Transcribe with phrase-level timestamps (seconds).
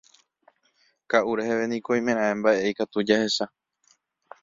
[1.09, 3.45] Ka'u reheve niko oimeraẽ mba'e ikatu jahecha.